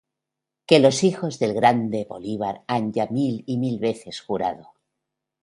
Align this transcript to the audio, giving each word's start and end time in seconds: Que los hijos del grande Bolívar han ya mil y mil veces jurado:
Que 0.65 0.79
los 0.79 1.03
hijos 1.03 1.37
del 1.37 1.53
grande 1.53 2.07
Bolívar 2.09 2.63
han 2.67 2.91
ya 2.91 3.05
mil 3.11 3.43
y 3.45 3.59
mil 3.59 3.77
veces 3.77 4.19
jurado: 4.19 4.73